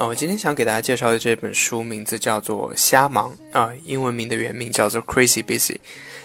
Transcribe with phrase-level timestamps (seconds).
[0.00, 5.72] 啊，我今天想给大家介绍的这本书名字叫做《瞎忙》啊，英文名的原名叫做《Crazy Busy》。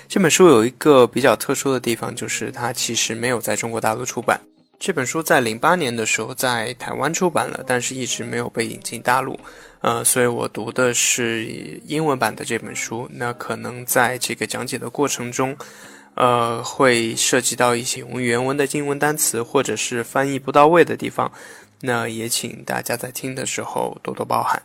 [0.07, 4.39] 这本书有一个比较特殊的地方，就是它其实没有在中国大陆出版。
[4.79, 9.37] 这本书在零八年的时候在台湾出版了，但是一直没有被引进大陆。
[9.81, 11.43] 呃，所以我读的是
[11.85, 13.09] 英文版的这本书。
[13.11, 15.53] 那可能在这个讲解的过程中，
[16.13, 21.29] 呃，会涉及到一些用原文的英文单词，或者是翻译不到位的地方。
[21.81, 24.61] 那也请大家在听的时候多多包涵。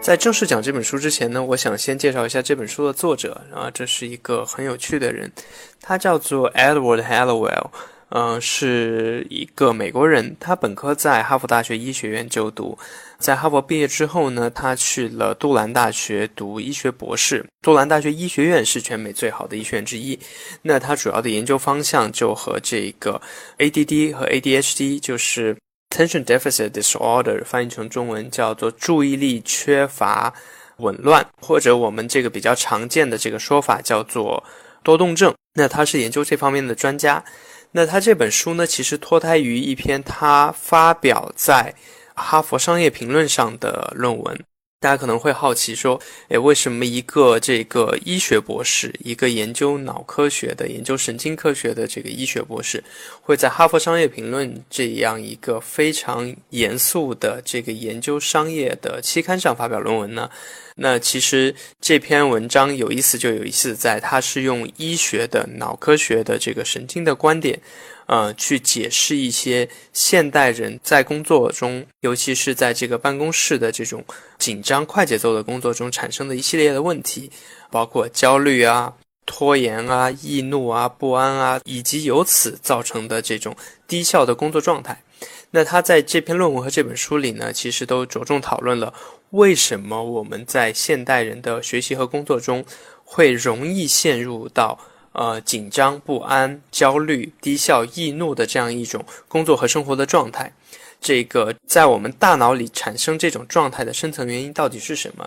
[0.00, 5.32] 在正式讲这本书之前呢，我想先介绍一下这本书的作者啊，这是一个很有趣的人，
[5.80, 7.70] 他叫做 Edward Hallowell。
[8.10, 12.78] 嗯，是一个美国人，他本科在哈佛大学医学院就读，
[13.18, 17.44] 在哈佛毕业之后呢，他去了杜兰大学读医学博士。
[17.62, 20.18] 杜兰大学医学院是全美最好的医学院之一。
[20.62, 23.20] 那他主要的研究方向就和这个
[23.58, 25.56] ADD 和 ADHD，就是
[25.90, 30.32] Attention Deficit Disorder，翻译成中文叫做注意力缺乏
[30.76, 34.44] 紊乱，或者我们这个比较常见的这个说法叫做
[34.82, 35.34] 多动症。
[35.54, 37.24] 那他是研究这方面的专家。
[37.72, 41.74] 那他这本书呢，其实脱胎于一篇他发表在
[42.16, 44.38] 《哈佛商业评论》上的论文。
[44.78, 52.84] 大家可能会好奇说，诶，为什么一个这个医学博士，一个研究脑科学的、研究神经科学的这个医学博士，
[53.22, 60.30] 会在《哈佛商业评论》这样一个非常严肃的这个研究商业的期刊上发表论文呢？
[60.76, 67.58] 那其实这篇文章有意思，就有意思在它是用医学的、脑科学的这个神经的观点。
[68.06, 74.04] 呃，去解释一些现代人在工作中，尤其是在这个办公室的这种
[74.38, 77.28] 紧张、快节奏的工作中产生的一系列的问题，
[77.68, 78.94] 包括焦虑啊、
[79.26, 83.56] 拖延啊、易怒啊、不安啊，以及由此造成的这种
[83.88, 85.02] 低效的工作状态。
[85.50, 88.94] 那他在这篇论文和这本书里呢，其实都着重讨论了
[89.30, 92.64] 为什么我们在现代人的学习和工作中
[93.04, 94.78] 会容易陷入到。
[95.18, 100.52] 呃，紧张、不安、焦虑、低效、易怒的这样一种工作和生活的状态，
[101.00, 105.26] 这个在我们大脑里产生这种状态的深层原因到底是什么？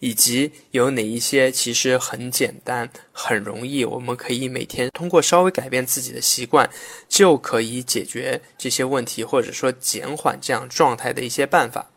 [0.00, 6.68] 以及有哪一些其实很简单、很容易，我们可以每天通过稍微改变自己的习惯，
[7.08, 11.88] 就可以解决这些问题，或者说减缓这样状态的一些办法。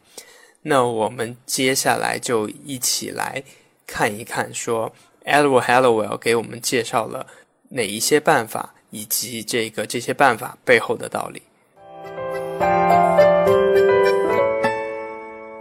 [0.62, 3.44] 那我们接下来就一起来
[3.88, 4.94] 看一看，说。
[5.26, 7.26] Edward Hallowell 给我们介绍了
[7.70, 11.42] 哪一些办法，以及这个这些办法背后的道理。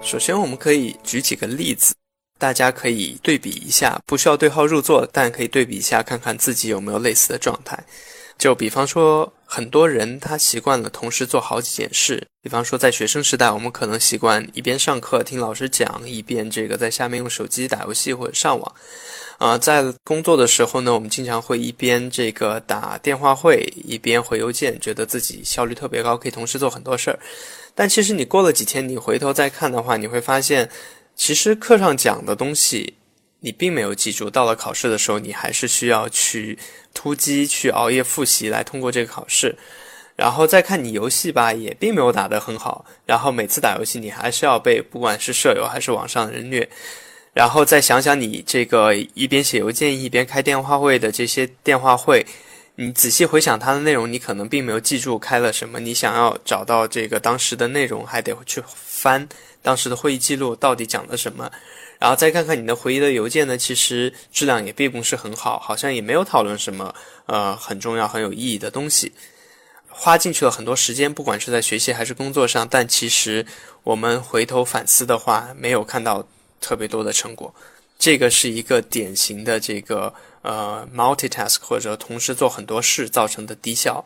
[0.02, 1.94] 首先，我们可以举几个例子，
[2.38, 7.78] 大家可以对比一下，不需要对号入座，但可以对比一下，看看自己有没有类似的状态。
[8.36, 12.26] 就比方说，很多人他习惯了同时做好几件事。
[12.42, 18.74] 比方说，在学生时代，我们可能习惯一边上课听老师讲，一边这个在下面用手机打游戏或者上网。
[19.42, 27.18] 啊，在工作的时候呢，我们经常会一边这个打电话会，一边回邮件，觉得自己效率特别高，可以同时做很多事儿。
[27.74, 30.70] 但其实你过了几天，你回头再看的话，你会发现，
[31.16, 32.94] 其实课上讲的东西
[33.40, 36.56] 你并没有记住，到了考试的时候，你还是需要去
[36.94, 39.56] 突击、去熬夜复习来通过这个考试。
[40.14, 42.84] 然后再看你游戏吧，也并没有打得很好。
[43.04, 46.68] 然后每次打游戏，你还是要被不管是舍友还是网上的人虐。
[47.34, 52.26] 然后再想想你这个一边写邮件一边开电话会的这些电话会，
[52.74, 55.80] 你仔细回想它的内容，你可能并没有记住开了什么。
[55.80, 59.26] 你想要找到这个当时的内容，还得去翻
[59.62, 61.50] 当时的会议记录，到底讲了什么。
[61.98, 66.94] 然后再看看你的回忆的邮件呢，其实质量也并不是很好，好像也没有讨论什么
[67.24, 69.10] 呃很重要很有意义的东西。
[69.88, 73.46] 花进去了很多时间，不管是在学习还是工作上，但其实
[73.84, 76.26] 我们回头反思的话，没有看到。
[76.62, 77.52] 特别多的成果，
[77.98, 84.02] 这个是一个典型的这个呃 multitask 或者同时做很多事造成的低效，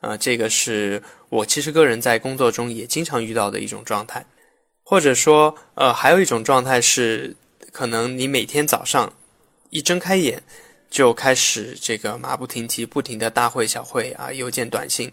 [0.00, 4.24] 呃，这个是我其实个人在工作中也经常遇到的一种状态，
[4.82, 7.36] 或者说呃还有一种状态是，
[7.72, 9.12] 可能你每天早上
[9.70, 10.42] 一睁开眼
[10.90, 15.10] 就开始这个马不停蹄不停的大会小会啊邮件短信。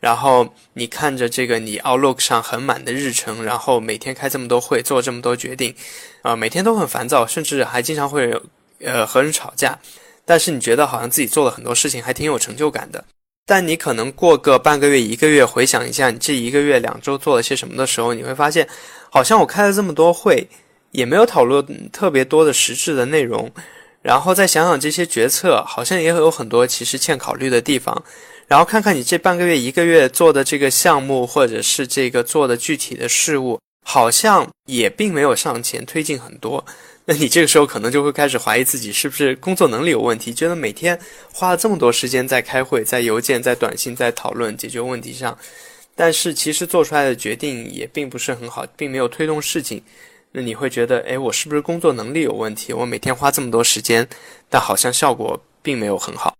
[0.00, 5.74] 然后你看着这个你 Outlook 上很满的日程，然后每天开这么多会，做这么多决定，
[6.20, 8.38] 啊，每天都很烦躁，甚至还经常会
[8.80, 9.78] 呃和人吵架。
[10.26, 13.02] 但是你觉得好像自己做了很多事情，还挺有成就感的。
[13.46, 18.68] 但你可能过个半个月、一个月，回想一下你这一个月、两周做了些什么的时候，你会发现，
[19.10, 20.46] 好像我开了这么多会，
[20.90, 23.50] 也没有讨论特别多的实质的内容。
[24.04, 28.04] 然后再想想这些决策，好像也有很多其实欠考虑的地方。
[28.46, 36.62] 然后看看你这半个月、一个月做的这个项目，或者是这个做的具体的事物，好像也并没有向前推进很多。
[37.06, 40.98] 那你这个时候可能就会开始怀疑自己是不是工作能力有问题，觉得每天
[41.32, 45.36] 花了这么多时间在开会、在邮件、在短信、在讨论解决问题上，
[45.96, 49.82] 但是其实做出来的决定也并不是很好，并没有推动事情。
[50.36, 52.72] 那你会觉得，哎，我是不是工作能力有问题？
[52.72, 54.08] 我每天花这么多时间，
[54.50, 56.36] 但好像效果并没有很好。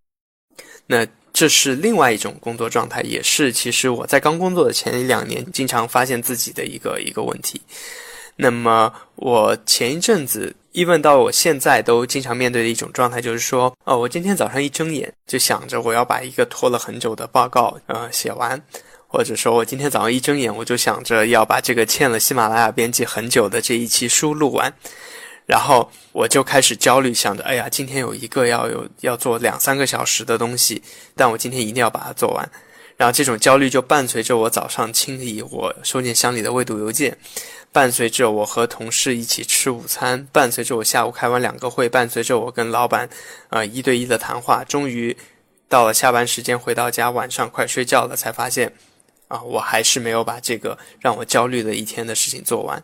[0.88, 7.60] 那这是另外一种工作状态，也是其实我在刚工作的前一两年经常发现自己的一个一个问题。
[8.34, 18.60] 那么我前一阵子一问到我现在都经常面对的一种状态，就是说，哦，我今天早上一睁眼就想着我要把一个拖了很久的报告呃写完，
[19.14, 24.74] 或者说我今天早上一睁眼我就想着要把这个欠了喜马拉雅编辑很久的这一期书录完，
[25.46, 30.82] 然后我就开始焦虑，想着，哎呀，今天有一个要有要做两三个小时的东西，
[31.14, 32.50] 但我今天一定要把它做完。
[32.96, 37.16] 然后这种焦虑就伴随着我早上清理我收件箱里的未读邮件。
[37.70, 43.08] 伴随着我和同事一起吃午餐，伴随着我下午开完两个会，伴随着我跟老板，
[43.50, 45.16] 呃一对一的谈话，终于
[45.68, 48.72] 到了下班时间回到家，晚上快睡觉了，才发现，
[49.34, 52.80] 啊，我还是没有把这个让我焦虑的一天的事情做完。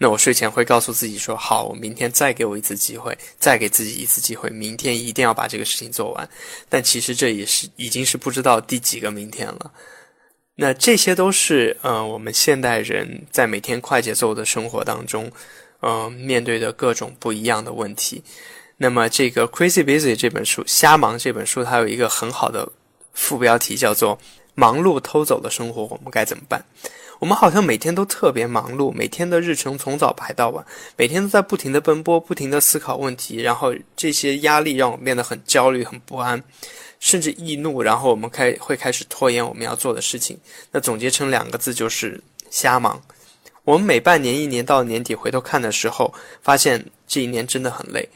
[0.00, 6.28] 那我睡前会告诉自己说，好，我明天再给我一次机会，再给自己一次机会，明天一定要把这个事情做完。
[6.68, 9.72] 但其实这也是已经是不知道第几个明天了。
[10.56, 15.30] 那这些都是呃，我们现代人在每天快节奏的生活当中，
[15.80, 18.22] 呃，面对的各种不一样的问题。
[18.76, 22.70] 那么，这个《Crazy Busy》这本书，《瞎忙》这本书，它有一个很好的
[23.12, 24.16] 副标题，叫做
[24.58, 26.64] “忙碌偷走的生活，我们该怎么办？”
[27.20, 30.64] 我们好像每天都特别忙碌，每天的日程从早排到晚，
[30.96, 36.42] 每天都在不停的奔波，不停的思考问题，然后这些压力让我们变得很焦虑、很不安。
[37.00, 40.36] 甚至易怒，然后我们开会开始拖延我们要做的事情。
[40.72, 42.20] 那总结成两个字就是
[42.50, 43.00] 瞎忙。
[43.62, 46.12] 我们每半年、一年到年底回头看的时候，
[46.42, 48.08] 发现这一年真的很累。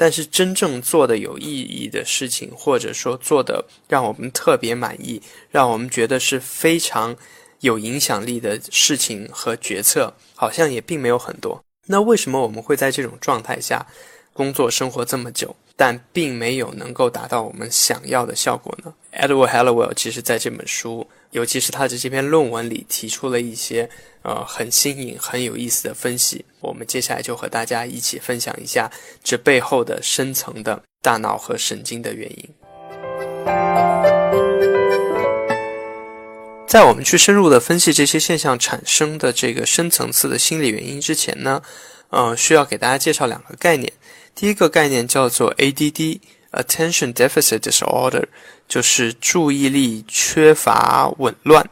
[0.00, 5.20] 但是真正做的有意义的事情，或者说做的让我们特别满意，
[5.50, 7.14] 让我们觉得是非常
[7.60, 11.62] 有影响力的事情和决策，好像也并没有很多。
[11.88, 13.86] 那为什么我们会在这种状态下
[14.32, 15.54] 工作生活这么久？
[15.80, 18.92] 但并没有能够达到我们想要的效果呢。
[19.14, 23.88] Edward Hallowell 其实在这本书，尤其是他的这篇论文里，提出了一些
[24.20, 26.44] 呃很新颖、很有意思的分析。
[26.60, 28.90] 我们接下来就和大家一起分享一下
[29.24, 32.50] 这背后的深层的大脑和神经的原因。
[36.68, 41.62] 在我们去深入的分析这些现象产生的这个深层次的心理原因之前呢，
[42.10, 43.90] 呃，需要给大家介绍两个概念。
[44.40, 48.24] 第一个概念叫做 ADD（Attention Deficit Disorder），
[48.66, 51.68] 就是注意力缺乏紊乱。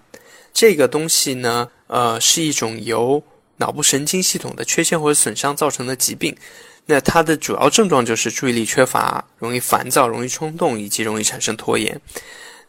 [0.53, 3.23] 这个东西呢，呃，是一种由
[3.57, 6.37] 脑部神经系统的缺陷或者损伤造成的疾病。
[6.85, 11.99] 那它的主要症状就是注意力缺乏、容易烦躁、容易冲动，以及容易产生拖延。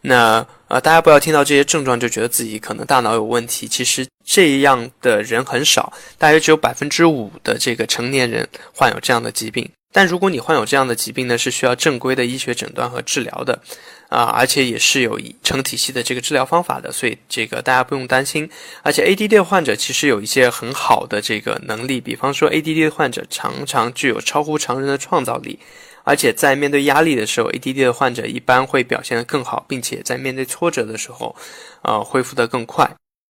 [0.00, 3.68] 那呃，大家不要听到这些症状就觉得自己可能大脑有问题。
[3.68, 9.70] 其实这样的人很少，大约只有百分之五的这个成年人患有这样的疾病。
[9.92, 13.60] 但如果你患有这样的疾病呢，是需要正规的医学诊断和治疗的，
[14.08, 18.48] 啊，而且也是有成体系的这个治疗方法的，所以这个大家不用担心。
[18.82, 25.58] 而且 ADD 患者其实有一些很好的这个能力，比方说 ADD 患者常常具有超乎常人的创造力，
[26.04, 31.34] 而且在面对压力的时候，ADD 的患者一般会表现得更好，并且在面对挫折的时候，
[31.82, 32.88] 呃，恢复得更快。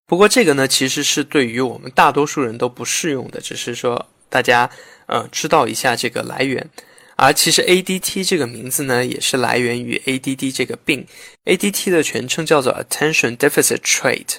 [0.08, 4.68] 不过这个呢，其实是对于我们大多数人都不适用的，只是说大家。
[5.08, 6.70] 嗯，知道一下这个来源，
[7.16, 11.06] 而其实 ADT 这个名字呢，也是来源于 ADD 这个病。
[11.46, 14.38] ADT 的全称叫做 Attention Deficit Trait，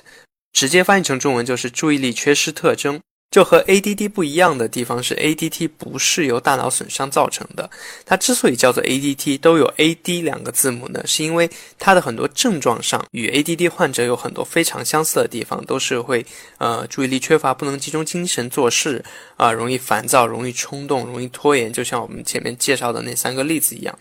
[0.52, 3.00] 直接翻译成中文就是注意力缺失特征。
[3.30, 7.68] 就和 ADD 不一样的地方是，ADT 不是由大脑损伤造成的。
[8.06, 16.24] 它之所以叫做 ADT，都有 AD 两个字母呢，是因为它的很多症状上与 ADD 患者有很多非常相似的地方，都是会
[16.56, 19.04] 呃注意力缺乏，不能集中精神做事，
[19.36, 23.96] 啊，容易烦躁，容易冲动，容易拖延，就像我们前面介绍的那三个例子一样。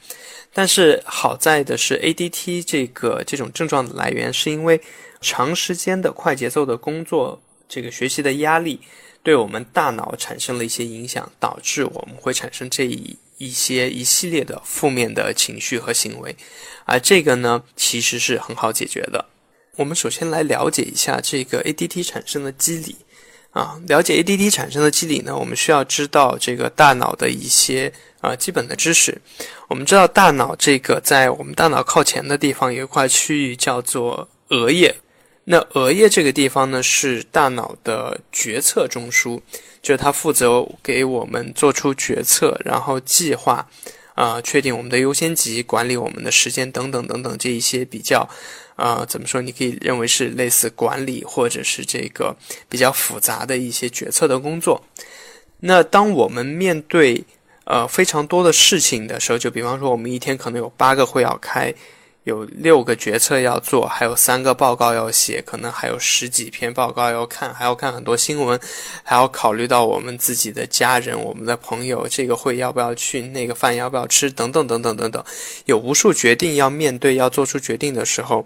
[0.53, 4.79] 但是好在的是，ADT 这个这种症状的来源，是因为
[5.19, 8.79] 长时间的快节奏的工作，这个学习的压力。
[9.27, 16.34] 对我们大脑产生了一些影响，导致我们会产生这一一些一系列的负面的情绪和行为，
[16.86, 19.25] 而这个呢，其实是很好解决的。
[19.75, 22.96] 我们首先来了解一下这个 ADT 产生的机理
[23.51, 27.91] 啊，了解 ADD 产生的机理呢，我们需要知道这个大脑的一些
[28.22, 29.22] 啊基本的知识。
[29.67, 34.96] 我们知道大脑这个在我们大脑靠前的地方有一块区域叫做额叶，
[35.50, 39.39] 那额叶这个地方呢是大脑的决策中枢，
[39.82, 43.66] 就是它负责给我们做出决策，然后计划，
[44.13, 48.27] 啊，确定我们的优先级，管理我们的时间等等等等这一些比较。
[48.75, 49.42] 啊，怎么说？
[49.42, 52.36] 你可以认为是类似管理或者是这个
[52.70, 54.84] 比较复杂的一些决策的工作。
[55.62, 57.24] 那当我们面对
[57.63, 61.74] 呃非常多的事情的时候，就比方说我们一天可能有八个会要开。
[62.27, 68.60] 有六个决策要做，还有三个报告要写，可能还有十几篇报告要看，还要看很多新闻，
[69.01, 75.24] 还要考虑到我们自己的家人、我们的朋友，这个会要不要去，那个饭要不要吃，等等等等等等，
[75.67, 78.46] 有无数决定要面对，要做出决定的时候，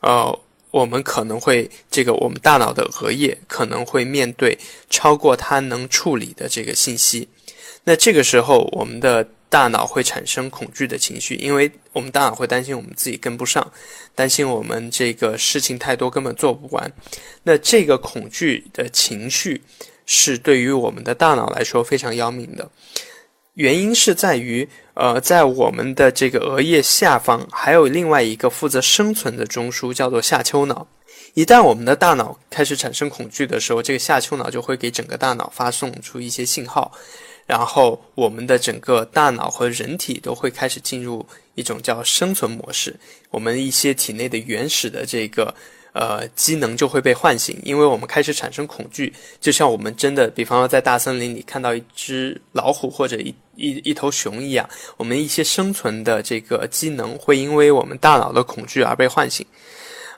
[0.00, 0.38] 呃，
[0.70, 4.58] 我们可能会这个我们大脑的额叶可能会面对
[4.90, 7.26] 超过它能处理的这个信息，
[7.84, 9.26] 那这个时候我们的。
[9.52, 13.70] 大脑会产生恐惧的情绪，因为我们大脑会担心我们自己跟不上，
[14.14, 16.90] 担心我们这个事情太多根本做不完。
[17.42, 19.62] 那这个恐惧的情绪
[20.06, 22.66] 是对于我们的大脑来说非常要命的。
[23.52, 30.86] 原因是在于，呃，在我们的这个额叶下方还有另外一个负责生存的中枢，叫做下丘脑。
[31.34, 36.90] 一旦我们的大脑开始产生恐惧的时候，这个下丘脑就会给整个大脑发送出一些信号。
[37.52, 41.22] 然后，我们的整个大脑和人体都会开始进入
[41.54, 42.98] 一种叫生存模式。
[43.28, 45.54] 我们一些体内的原始的这个
[45.92, 49.12] 呃机能就会被唤醒，因为我们开始产生恐惧。
[49.38, 54.66] 就像我们真的，比方说在大森林里看到一只老虎或者一一一头熊一样，
[54.96, 59.44] 我们一些生存的这个机能会因为我们大脑的恐惧而被唤醒。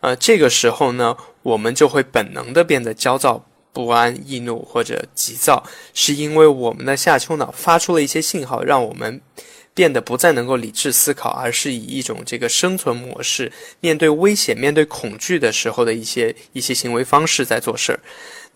[0.02, 3.44] 呃，这个时候呢，我们就会本能的变得焦躁。
[3.74, 5.62] 不安、易怒或者急躁，
[5.92, 9.20] 是因为我们的下丘脑发出了一些信号，让我们
[9.74, 13.50] 变得不再能够理智思考，而是以一种这个生存模式，
[13.80, 17.98] 面对危险、面对恐惧的时候的一些一些行为方式在做事儿。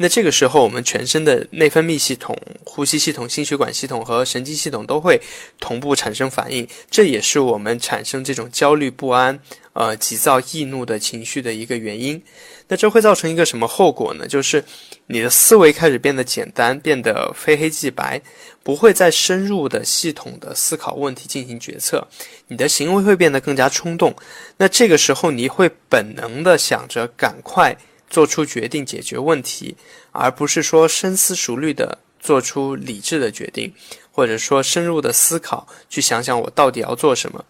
[0.01, 5.21] 那这个时候，我们全身的内分泌系统、呼吸系统、心血管系统和神经系统都会
[5.59, 9.37] 同步产生反应，这也是我们产生这种焦虑不安、
[9.73, 12.23] 呃急躁易怒的情绪的一个原因。
[12.69, 14.27] 那这会造成一个什么后果呢？
[14.29, 14.63] 就是
[15.07, 18.21] 你的思维开始变得简单，变得非黑即白，
[18.63, 22.07] 不会再深入的、系统的思考问题进行决策。
[22.49, 24.15] 你的行为会变得更加冲动。
[24.59, 27.77] 那这个时候，你会本能的想着赶快
[28.11, 29.75] 做出决定解决问题，
[30.13, 33.73] 而不是说深思熟虑的做出理智的决定，
[34.13, 37.43] 或者说深入的思考，去想想我到底要做什么。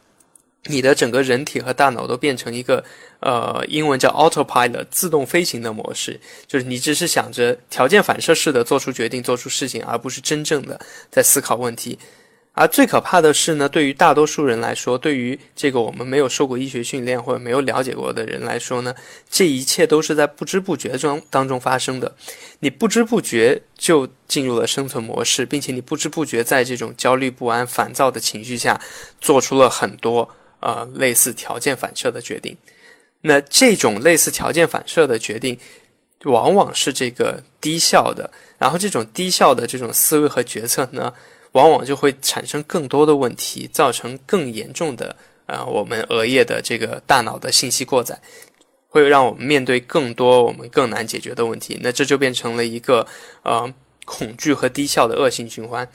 [0.68, 2.84] 你的整个人体和大脑都变成一个，
[3.20, 10.78] 呃，英文叫 autopilot 自动飞行的模式，就是你只是想着条件反射式的做出决定、做出事情，而不是真正的
[11.10, 11.98] 在思考问题。
[12.52, 18.92] 而最可怕的是呢，对于大多数人来说，对于这个我们没有受过医学训练或者没有了解过的人来说呢，
[19.30, 22.12] 这一切都是在不知不觉中当中发生的。
[22.58, 28.80] 你不知不觉就进入了生存模式，并且你不知不觉在这种焦虑不安、烦躁的情绪下，
[29.20, 30.28] 做出了很多。
[30.60, 32.56] 呃，类似条件反射的决定，
[33.20, 35.58] 那这种类似条件反射的决定，
[36.24, 38.30] 往往是这个低效的。
[38.58, 41.14] 然后，这种低效的这种思维和决策呢，
[41.52, 45.14] 往往就会产生更多的问题，造成更严重的
[45.46, 48.20] 呃，我们额叶的这个大脑的信息过载，
[48.88, 51.78] 会让我们面对更多我们更难解决的问题。
[51.80, 53.06] 那这就变成了一个
[53.44, 53.72] 呃
[54.04, 55.88] 恐惧和低效的恶性循环。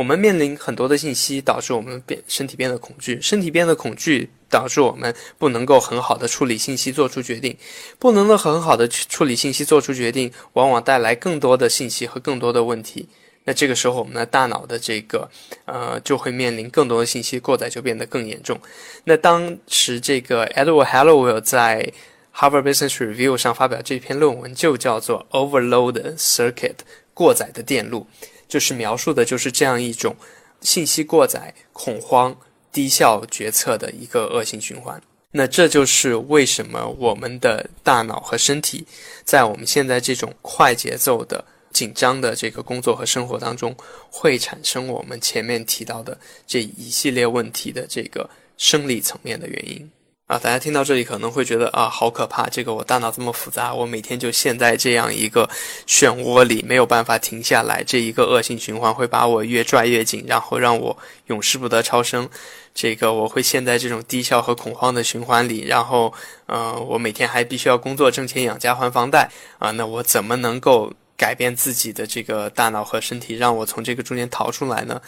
[0.00, 7.54] 我们面临很多的信息，导致我们变身体变得恐惧，身体变得恐惧，导致我们不能够很好的处理信息，做出决定，
[7.98, 13.10] 不能够很好的去处理信息，做出决定，往往带来更多的信息和更多的问题。
[13.44, 15.30] 那这个时候，我们的大脑的这个
[15.66, 18.58] 呃，就会面临更多的信息过载，就变得更严重。
[19.04, 21.92] 那当时这个 Edward Hallowell 在
[22.34, 26.76] Harvard Business Review 上发表这篇论文，就叫做 Overload Circuit
[27.12, 28.06] 过载的电路。
[28.50, 30.14] 就是描述的，就是这样一种
[30.60, 32.36] 信息过载、恐慌、
[32.70, 35.00] 低效决策的一个恶性循环。
[35.30, 38.84] 那这就是为什么我们的大脑和身体
[39.24, 41.42] 在我们现在这种快节奏的、
[41.72, 43.72] 紧张的这个工作和生活当中，
[44.10, 48.28] 会产生我们前面提到的这一系列问题的这个
[48.58, 49.88] 生理层面的原因。
[50.30, 52.48] 啊，大家听到这里可能会觉得啊，好可怕！
[52.48, 55.50] 这个我大脑这么复杂，我每天就陷在这样一个
[55.88, 57.82] 漩涡里，没有办法停下来。
[57.82, 60.96] 这一个恶性循环会把我越拽越紧，然后让我
[61.26, 62.30] 永世不得超生。
[62.72, 66.14] 这个我会陷在这种低效和恐慌的循环里，然后，
[66.46, 74.98] 呃，我每天还必须要工作挣钱养家还房贷啊，那我怎么能够改变自己的这个大脑和身体，让我从这个中间逃出来呢？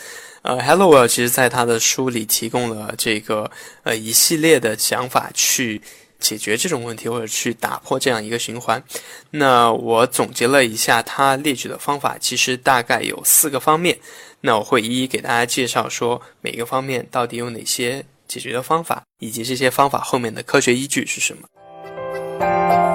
[0.43, 3.51] 呃，Hellowell 其实在他的书里提供了这个
[3.83, 5.81] 呃一系列的想法去
[6.21, 8.83] 解决这种问题，或者去打破这样一个循环。
[9.31, 13.99] 那我总结了一下他列举的方法，其实大概有四个方面。
[14.43, 22.92] 那我会一一给大家介绍，说每个方面到底有哪些解决的方法，以及这些方法后面的科学依据是什么。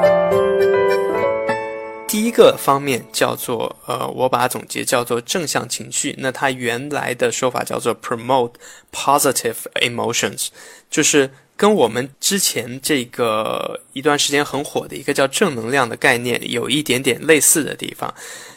[2.17, 6.15] 第一个方面叫做，呃，我把它总结叫做正向情绪。
[6.17, 8.53] 那它原来的说法叫做 promote
[8.91, 10.47] positive emotions，
[10.89, 18.11] 就是跟我们之前这个一段时间很火的一个叫正能量的概念有一点点类似的地方。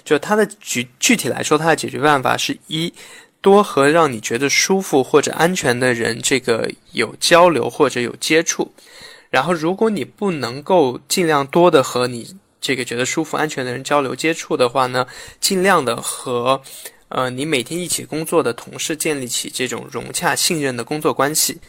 [0.07, 2.91] 就它的具具体来说，它的解决办法是一
[3.43, 8.73] 多和让你觉得舒服或者安全的人这个有交流或者有接触。
[9.29, 15.07] 然后，如果你不能够尽量多的和你这个觉得舒服安全的人交流接触的话呢，
[15.41, 16.61] 尽量的和
[17.09, 21.61] 呃你每天一起工作的同事建立起这种融洽信任的工作关系。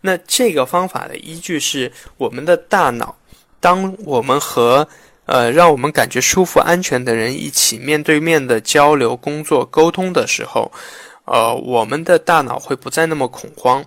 [0.00, 3.16] 那这个方法的依据是我们的大脑，
[3.58, 4.86] 当我们和
[5.26, 10.70] 呃，让我们感觉舒服、安全的人一起面对面的交流、工作、沟通的时候，
[11.24, 13.82] 呃，我们的大脑会不再那么恐慌，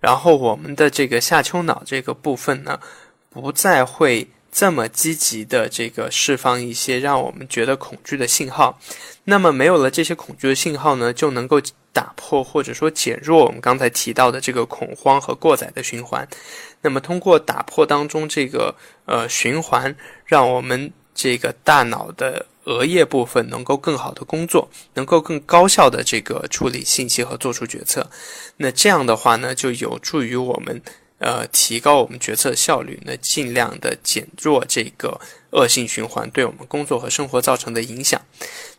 [0.00, 2.80] 然后我们的这个下丘脑这个部分呢，
[3.28, 8.78] 不再会这么积极的这个释放一些让我们觉得恐惧的信号。
[9.24, 11.60] 那么，没有了这些恐惧的信号呢，就能够
[11.92, 16.28] 打破或者说减弱我们刚才提到的这个恐慌和过载的循环。
[16.82, 18.74] 那么，通过打破当中这个
[19.06, 19.94] 呃循环，
[20.26, 28.10] 让我们这个大脑的额叶部分能够更好的工作，能够更高效的这个处理信息和做出决策。
[28.58, 30.82] 那这样的话呢，就有助于我们
[31.22, 35.18] 呃提高我们决策效率，那尽量的减弱这个
[35.52, 38.20] 恶性循环对我们工作和生活造成的影响。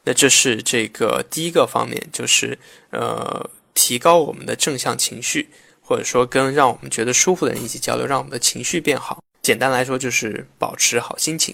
[0.04, 2.60] 那这是这个第一个方面，就是
[2.92, 5.50] 呃提高我们的正向情绪。
[5.86, 9.22] 或者说跟让我们觉得舒服的人一起交流，让我们的情绪变好。
[9.42, 11.54] 简单来说就是保持好心情。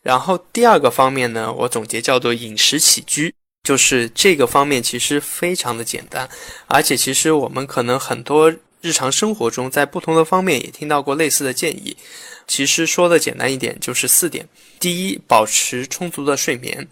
[0.00, 6.30] 然后第二个方面呢，我总结叫做饮食起居，就是这个方面其实非常的简单，
[6.68, 11.96] 而且其实我们可能很多日常生活中在不同的方面也听到过类似的建议。
[12.46, 14.46] 其实说的简单一点就是四点：
[14.78, 16.86] 第一，保持充足的睡眠。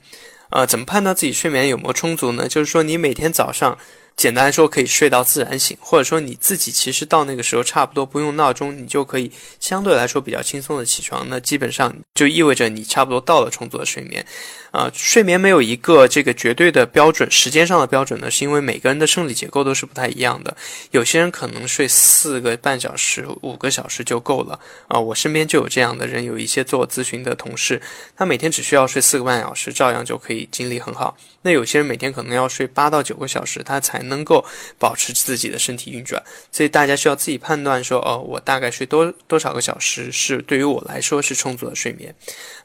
[0.50, 2.48] 呃，怎么判断自己睡眠有没有充足呢？
[2.48, 3.76] 就是说你每天早上。
[4.16, 11.26] 简单来说，可以睡到自然醒，或者说你自己其实到那个时候差不多不用闹钟，你就可以相对来说比较轻松的起床。
[11.30, 14.26] 那基本上就意味着你差不多到了充足的睡眠。
[14.70, 20.56] 啊，睡眠没有一个这个绝对的标准，时间上的标准呢，是因为每个人的生理结构都是不太一样的。
[20.92, 24.58] 有些人可能睡四个半小时、五个小时就够了。
[24.88, 27.80] 啊，我身边就有这样的人，有一些做咨询的同事，
[28.16, 31.16] 他每天只需要睡四个半小时，照样就可以精力很好。
[31.42, 34.44] 那有些人每天可能要睡八到九个小时，他才能够
[34.78, 42.14] 保持自己的身体运转，所以大家需要自己判断说，哦，我大概睡多多少个小时是对于我来说是充足的睡眠，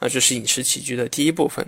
[0.06, 1.66] 啊，这是饮食起居的第一部分。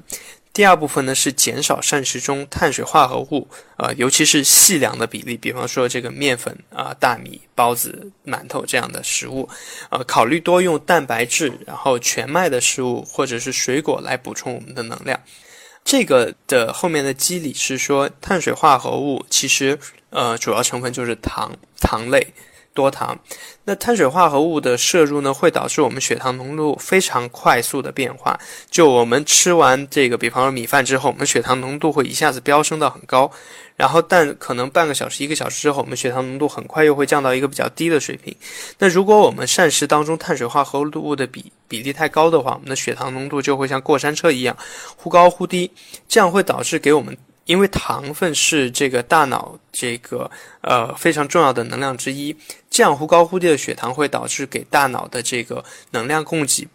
[0.54, 3.48] 第二部分呢是减少膳食中碳水化合物，
[3.78, 9.48] 呃，尤其是细粮的比例，比方说这个面粉啊、大米、包子、馒头这样的食物，
[9.92, 15.20] 呃，考虑多用蛋白质，然后全麦的食物或者是水果来补充我们的能量。
[15.86, 19.78] 这个的后面的机理是说，碳水化合物其实
[20.10, 22.34] 呃主要成分就是糖，糖类。
[22.78, 23.18] 多糖，
[23.64, 28.40] 那碳水化合物的摄入呢，会导致我们血糖浓度非常快速的变化。
[28.70, 33.32] 就我们吃完这个，比方说米饭之后，我们血糖浓度会一下子飙升到很高，
[33.76, 38.36] 然后但可能半个小时、一个小时之后，我们血糖浓度很快又会降到一个比较低的水平。
[38.78, 44.56] 那如果我们膳食当中碳水化合物的比比例太高的话，我们的血糖浓度就会像过山车一样
[44.96, 45.72] 忽高忽低，
[46.08, 47.18] 这样会导致给我们。
[47.48, 50.30] 因为糖分是这个大脑这个
[50.62, 52.36] 呃非常重要的能量之一，
[52.70, 56.68] 这样忽高忽低的血糖会导致给大脑的这个能量供给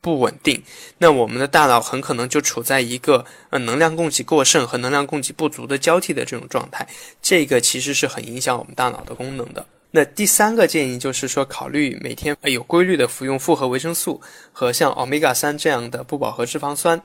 [0.00, 0.62] 不稳定，
[0.98, 6.86] 那我们的大脑很可能就处在一个呃能量供给过剩和能量供给不足的交替的这种状态，
[7.20, 9.64] 这个其实是很影响我们大脑的功能的。
[9.90, 14.20] 那第三个建议就是说，考虑每天有规律的服用复合维生素
[14.52, 17.02] 和像欧米伽三这样的不饱和脂肪酸。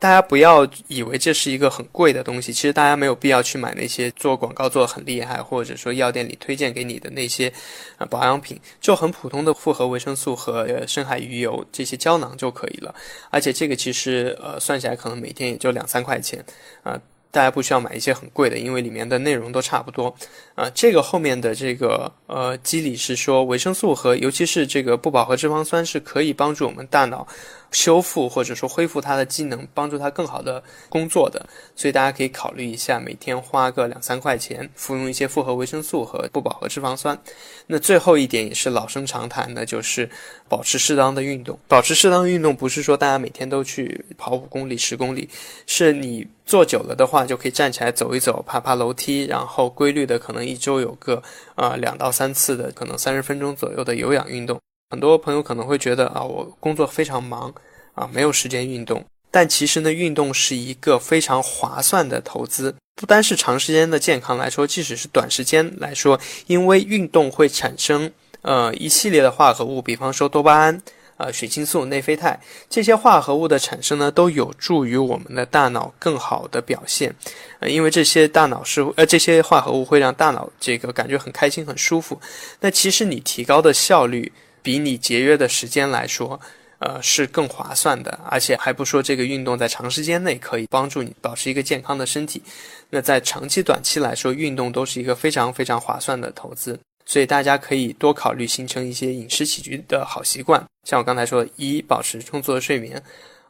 [0.00, 7.52] 大家不要以为这是一个很贵的东西，其实大家没有必要去买那些做广告做的很厉害，或者说药店里推荐给你的那些
[7.98, 12.94] 呃保养品，就很普通的复合维生素和深海鱼油这些胶囊就可以了。
[13.28, 16.42] 而且这个其实呃算起来可能每天也就两三块钱
[16.82, 16.98] 啊，
[17.30, 20.16] 大家不需要买一些很贵的，因为里面的内容都差不多
[20.54, 20.70] 啊。
[20.74, 27.28] 这个后面的这个呃机理是说，维生素和尤其是这个不饱和脂肪酸是可以帮助我们大脑。
[27.72, 31.44] 修复或者说恢复他的机能，帮助他更好的工作的。
[31.76, 37.18] 所以大家可以考虑一下，每天花个两三块钱，服用一些复合维生素和不饱和脂肪酸。
[37.66, 40.08] 那最后一点也是老生常谈的，就是
[40.48, 41.58] 保持适当的运动。
[41.68, 45.28] 保持适当的运动，不是说大家每天都去跑五公里、十公里，
[45.66, 51.22] 是你坐久了的话，就可以站起来走一走，爬爬楼梯，然后规律的可能一周有个
[51.54, 54.58] 啊两到三次的，可能三十分钟左右的有氧运动。
[54.90, 57.54] 很多朋友可能会觉得啊，我工作非常忙
[57.94, 59.04] 啊，没有时间运动。
[59.30, 68.10] 但其实呢，运动是一个非常划算的投资，不单是长时间的健康来说，即使是短时间来说，因为运动会产生
[68.42, 70.82] 呃一系列的化合物，比方说多巴胺、
[71.18, 77.14] 呃血清素、内啡肽这些化合物的产生呢，都有助于我们的大脑更好的表现。
[77.60, 82.20] 呃，因为这些大脑是呃这些化合物会让大脑这个感觉很开心、很舒服。
[82.58, 84.32] 那其实你提高的效率。
[84.62, 86.40] 比你节约的时间来说，
[86.78, 92.42] 呃，是更划算的，而且还不说这个运动在长时间内可以帮助你保持一个健康的身体，
[92.88, 96.78] 那在长期、短期来说，运动都是一个非常非常划算的投资。
[97.06, 103.02] 所以大家可以多考虑形成一些饮食起居的好习惯，像我刚才说，一保持充足的睡眠，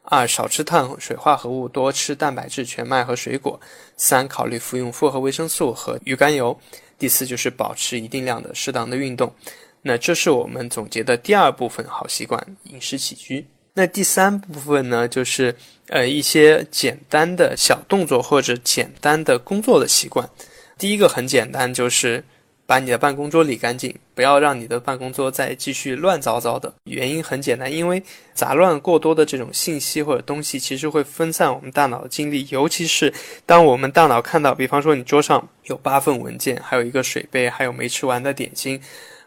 [0.03, 3.61] 二少吃碳水化合物，多吃蛋白质、全麦和水果，
[3.99, 6.59] 三考虑服用复合维生素和鱼肝油，
[6.99, 9.31] 第四就是保持一定量的适当的运动。
[9.83, 13.47] 那这是我们总结的第二部分好习惯饮食起居。
[13.73, 15.55] 那第三部分呢，就是
[15.89, 20.29] 呃一些简单的小动作或者简单的工作的习惯。
[20.77, 22.23] 第一个很简单，就是
[22.67, 26.73] 把你的办公桌理干净，不要让你的办公桌再继续乱糟糟的。
[26.85, 28.03] 原因很简单，因为
[28.35, 32.47] 杂乱过多的这种信息或者东西，其实会分散我们大脑的精力。
[32.51, 33.13] 尤其是
[33.47, 38.81] 当我们大脑看到，比方说你桌上有八份文件，还有一个水杯，还有没吃完的点心。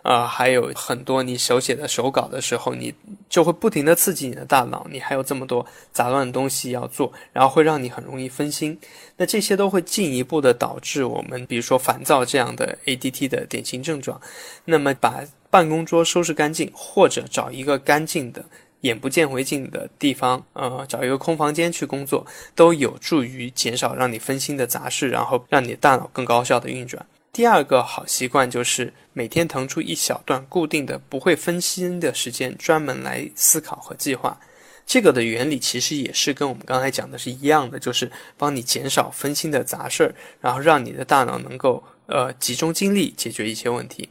[0.04, 2.94] 啊，还有很多你手写的手稿的时候，你
[3.30, 8.78] 就会不停的刺激你的大脑，你还有这么多杂乱的东西要做，然后会让你很容易分心。
[9.16, 14.20] 那这些都会进一步的导致我们，比如说烦躁这样的 ADT 的典型症状。
[14.66, 18.44] 那么把办公桌收拾干净，或者找一个干净的、
[18.82, 27.06] 眼不见为净的地方，呃，找一个空房间去工作，都有助于减少让你分心的杂事，然后让你大脑更高效的运转。
[27.34, 34.40] 第二个好习惯就是每天腾出一小段固定的、不会分心的时间，专门来思考和计划。
[34.86, 44.08] 这个的原理其实也是跟我们刚才讲的是一样的，就是帮你减少分心的杂事儿，然后让你的大脑能够呃集中精力解决一些问题。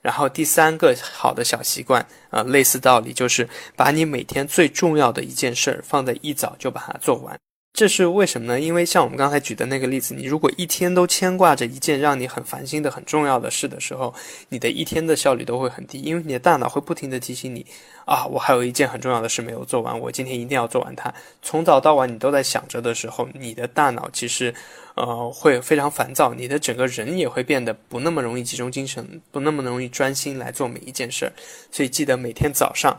[0.00, 3.46] 然后第三个好的小习惯，呃，类似道理就是
[3.76, 7.38] 把你每天最重要的一件事儿放在一早就把它做完。
[7.74, 8.60] 这是为什么呢？
[8.60, 14.14] 因为像我们刚才举的那个例子，你如果一天都牵挂着一件让你很烦心的很重要的事的时候，
[14.48, 17.66] 你的一天的效率都会很低，因为你的大脑会不停的提醒你，
[18.04, 21.12] 啊，我还有一件很重要的事没有做完，我今天一定要做完它。
[21.42, 24.54] 从早到晚你都在想着的时候，你的大脑其实，
[24.94, 31.32] 呃，会非常烦躁，你的整个人也会变得不那么容易集中精神，不那么容易专心来做每一件事儿。
[31.72, 32.96] 所以记得每天早上，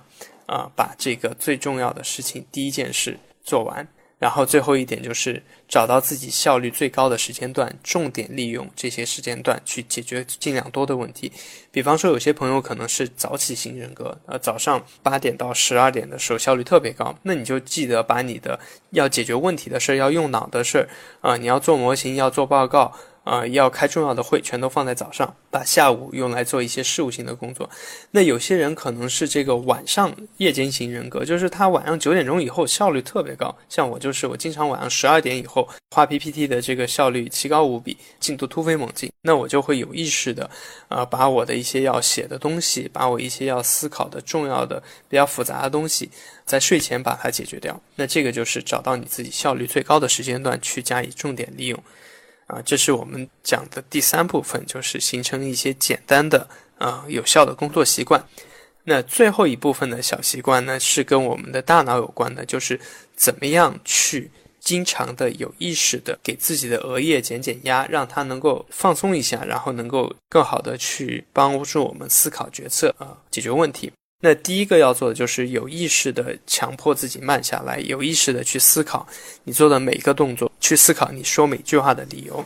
[0.47, 3.87] 啊，把这个最重要的事情第一件事做完。
[4.17, 11.31] 然后最后一点就是找到自己效率最高的时间段，重点利用这些时间段去解决尽量多的问题。
[11.71, 18.59] 比方说，有些朋友可能是早起型人格，呃，早上八点到十二点的时候效率特别高，那你就记得把你的
[18.91, 20.89] 要解决问题的事儿、要用脑的事儿，
[21.21, 22.93] 啊，你要做模型、要做报告。
[23.25, 27.67] 啊，要开重要的会，全都放在早上，把下午用来做一些事务性的工作。
[28.11, 33.53] 那有些人可能是这个晚上夜间型人格，就是他晚上九点钟以后效率特别高。
[33.67, 39.11] 像我就是，我经常晚上十二点以后画 PPT 的这个效率奇高无比，进度突飞猛进。
[39.23, 40.47] 那我就会有意识的，
[40.87, 46.11] 啊，把我的一些要写的东西，把我一些要思考的重要的、比较复杂的东西，
[46.45, 47.81] 在睡前把它解决掉。
[47.95, 51.83] 那这个就是找到你自己效率最高的时间段去加以重点利用。
[52.47, 58.23] 啊，这是我们讲的第三部分，就是形成一些简单的、啊有效的工作习惯。
[58.83, 62.79] 那最后一部分的小习惯呢，是跟我们的大脑有关的，就是
[63.15, 64.29] 怎么样去
[64.59, 73.91] 经常的有意识的给自己的额叶减减压，让它能够放松一下，然后能够更好的去帮助我们思考决策啊，解决问题。
[74.25, 79.05] 那第一个要做的就是有意识的强迫自己慢下来，有意识的去思考
[79.43, 82.43] 你做的每一个动作，去思考你说每句话的理由。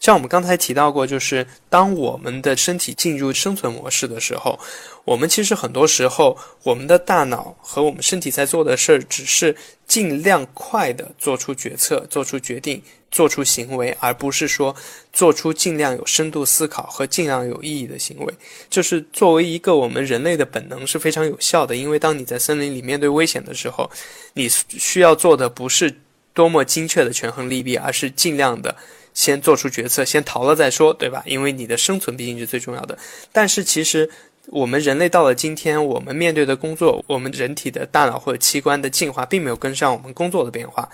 [0.00, 4.60] 像我们刚才提到过，就是当我们的身体进入生存模式的时候，
[5.06, 9.56] 我们其实很多时候，我们的大脑和我们身体在做的事儿，只是
[9.86, 12.82] 尽量快的做出决策、做出决定、
[13.14, 14.74] 做出行为，而不是说
[15.12, 18.34] 做出尽量有深度思考和尽量有意义的行为。
[18.68, 23.88] 就是作为一个我们人类的本能是非常有效的，因为当你在森林里面对危险的时候，
[24.32, 25.94] 你需要做的不是
[26.32, 28.74] 多么精确的权衡利弊，而是尽量的。
[29.14, 31.22] 先做出决策，先逃了再说，对吧？
[31.24, 32.98] 因为你的生存毕竟是最重要的。
[33.30, 34.10] 但是其实
[34.48, 40.88] 我们人类到了今天，我们面对的工作，我们人体的大脑或者器官的进化并没有跟上我们工作的变化，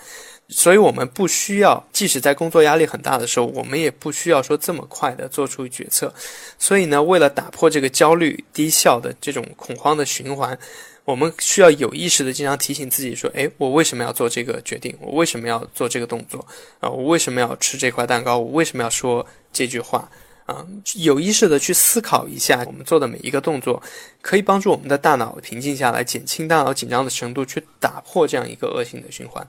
[0.51, 6.13] 所以我们不需要，即使在工作压力很大的时候，我们也不需要说这么快的做出决策。
[6.59, 10.59] 所以呢，为了打破这个焦虑、低效的这种恐慌的循环。
[11.03, 14.95] 我们需要有意识的经常提醒自己说：“哎，我为什么要做这个决定？
[14.99, 16.45] 我为什么要做这个动作？
[16.79, 18.37] 啊，我为什么要吃这块蛋糕？
[18.37, 20.07] 我为什么要说这句话？”
[20.51, 23.81] 啊，有意识的去思考一下，我们做的每一个动作，
[24.21, 29.47] 可以帮助我们的大脑平静下来，减轻大脑紧张的程度，去打破这样一个恶性的循环。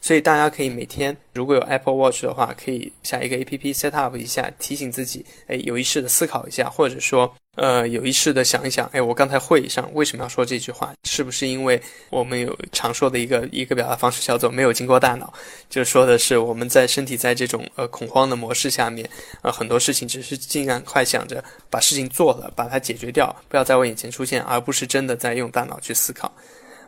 [0.00, 7.34] 所以大家可以每天，如果有 Apple Watch 的话，可以下一个 APP set up 一下，提醒自己，哎，有意识的思考一下，或者说。
[7.56, 10.92] 呃，有意识的想一想，哎，我刚才会议上为什么要说这句话？
[11.04, 15.32] 是不是因为我们有常说的一个一个表达方式叫做没有经过大脑？
[15.70, 19.08] 就说的是我们在身体在这种呃恐慌的模式下面，
[19.42, 26.34] 呃，很多事情只是尽量快想着把事情做了，把它解决掉，不要在我眼前出现，而不是真的在用大脑去思考。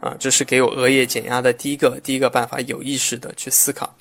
[0.01, 3.97] 啊，这是给我额叶减压的第一个第一个办法，有意识的去思考。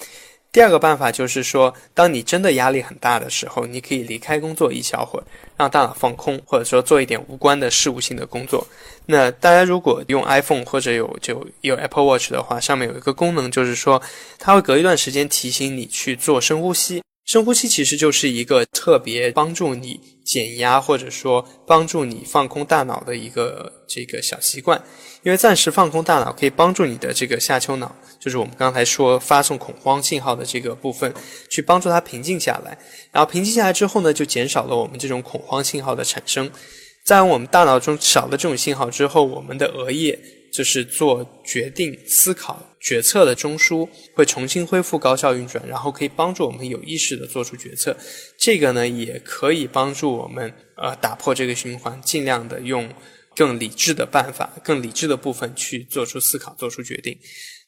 [0.55, 5.23] 第二个办法就是说，当你真的压力很大的时候，你可以离开工作一小会儿，
[5.57, 8.65] 让大脑放空，或者说做一点无关的事务性的工作。
[9.05, 14.01] 那大家如果用 iPhone 或者有就有 Apple Watch 的话，上面有一个功能，就是说
[14.39, 17.03] 它会隔一段时间提醒你去做深呼吸。
[17.25, 24.79] 深呼吸其实就是一个特别帮助你减压，或者说帮助你放空大脑的一个这个小习惯。
[25.23, 31.11] 因为暂时放空大脑可以帮助你的这个下丘脑，就是我们刚才说发送恐慌信号的这个部分，
[31.49, 32.77] 去帮助它平静下来。
[33.11, 36.49] 然后平静下来之后呢，就减少了我们这种恐慌信号的产生。
[37.03, 40.19] 在我们大脑中少了这种信号之后，我们的额叶
[40.55, 47.95] 就是做决定、思考、决策的中枢会重新恢复高效运转，然后可以帮助我们有意识的做出决策。
[48.37, 52.89] 这个呢，也可以帮助我们呃打破这个循环，尽量的用。
[53.37, 57.19] 更理智的办法，更理智的部分去做出思考、做出决定。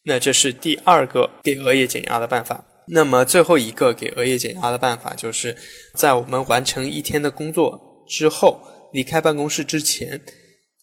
[0.03, 2.65] 那这是第二个给额叶减压的办法。
[2.87, 5.53] 那么最后一个给额叶减压的办法，就是
[5.93, 8.61] 在我们完成一天的工作之后，
[8.93, 10.21] 离开办公室之前，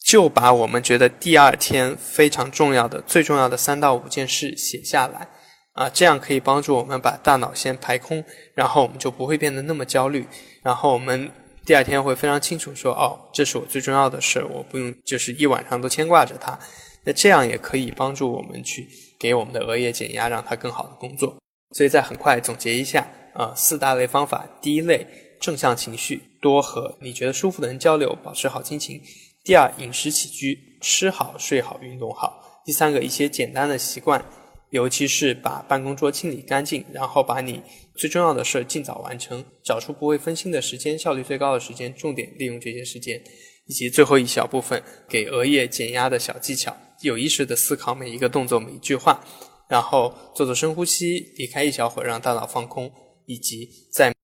[0.04, 5.28] 就把我们觉得第二天非常重要的、最重要的三到五件事写下来。
[5.72, 10.26] 啊，这样可以帮助我们把大脑先排空，然后我们就不会变得那么焦虑。
[10.62, 11.30] 然后我们。
[11.66, 16.58] 第二天会非常清楚说，哦，这是我最重要的事，我不用就是一晚上都牵挂着它。
[17.04, 18.86] 那这样也可以帮助我们去
[19.18, 21.34] 给我们的额叶减压，让它更好的工作。
[21.74, 25.06] 所以再很快总结一下，啊，四大类方法：第一类
[25.40, 29.00] 正向情绪，多和你觉得舒服的人交流，保持好心情；
[29.44, 34.24] 第二，饮食起居，吃好睡好运动好；第三个，一些简单的习惯。
[34.70, 37.62] 尤其是把办公桌清理干净，然后把你
[37.94, 43.22] 最重要的事尽早完成，找出不会分心的时间，效率最高的时间，重点利用这些时间，
[43.66, 49.22] 以及最后一小部分给额叶减压的小技巧，有意识的思考每一个动作每一句话，
[49.68, 52.90] 然后做做深呼吸，离开一小会儿让大脑放空，
[53.26, 54.12] 以及在。